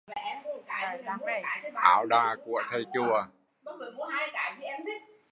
Áo 1.83 2.05
đà 2.05 2.35
của 2.45 2.61
thầy 2.69 2.83
chùa 2.93 3.23